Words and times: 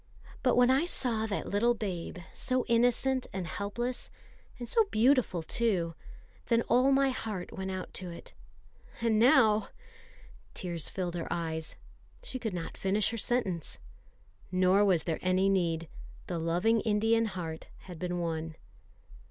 But 0.41 0.55
when 0.55 0.71
I 0.71 0.85
saw 0.85 1.27
that 1.27 1.45
little 1.45 1.75
babe, 1.75 2.17
so 2.33 2.65
innocent 2.65 3.27
and 3.31 3.45
helpless, 3.45 4.09
and 4.57 4.67
so 4.67 4.85
beautiful 4.85 5.43
too, 5.43 5.93
then 6.47 6.63
all 6.63 6.91
my 6.91 7.09
heart 7.11 7.53
went 7.53 7.69
out 7.69 7.93
to 8.01 8.09
it. 8.09 8.33
And 9.01 9.19
now" 9.19 9.67
Tears 10.55 10.89
filled 10.89 11.13
her 11.13 11.27
eyes. 11.31 11.75
She 12.23 12.39
could 12.39 12.51
not 12.55 12.77
finish 12.77 13.11
her 13.11 13.17
sentence. 13.19 13.77
Nor 14.51 14.83
was 14.85 15.03
there 15.03 15.19
any 15.21 15.49
need; 15.49 15.87
the 16.25 16.39
loving 16.39 16.81
Indian 16.81 17.25
heart 17.25 17.67
had 17.81 17.99
been 17.99 18.17
won. 18.17 18.55